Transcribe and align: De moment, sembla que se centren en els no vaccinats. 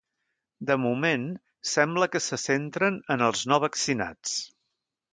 De 0.69 0.77
moment, 0.85 1.27
sembla 1.73 2.09
que 2.15 2.23
se 2.31 2.41
centren 2.47 3.01
en 3.17 3.27
els 3.31 3.47
no 3.53 3.63
vaccinats. 3.69 4.39